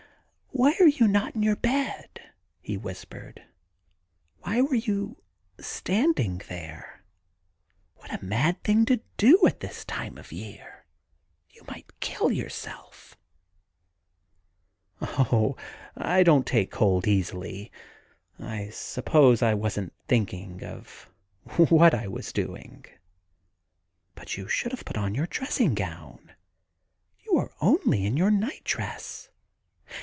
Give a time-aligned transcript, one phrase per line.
[0.53, 2.19] Why are you not in your bed?'
[2.61, 3.41] he whispered.
[3.93, 5.23] * Why were you
[5.59, 7.03] standing there?
[7.95, 10.85] What a mad thing to do at this time of year
[11.51, 13.17] 1 You might kill yourself
[14.99, 15.57] 1' 'Oh,
[15.95, 17.71] I don't take cold easily.
[18.37, 21.09] I suppose I wasn't thinking of
[21.69, 22.85] what I was doing.'
[24.15, 26.33] *But you should have put on your dressing gown.
[27.25, 29.29] You are only in your night dress.